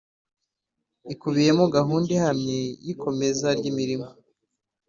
[1.13, 4.07] ikubiyemo gahunda ihamye y ikomeza ry imirimo